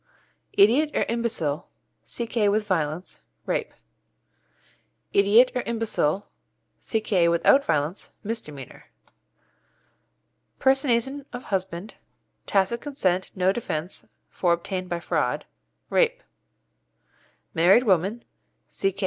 [0.53, 1.69] Idiot or imbecile
[2.05, 2.49] C.K.
[2.49, 3.71] with violence Rape.
[5.13, 6.25] Idiot or imbecile
[6.79, 7.27] C.K.
[7.27, 8.85] without violence Misdemeanour.
[10.57, 12.47] Personation of husband Rape.
[12.47, 15.45] Tacit consent no defence, for obtained by fraud.
[15.91, 18.23] Married woman
[18.69, 18.99] C.K.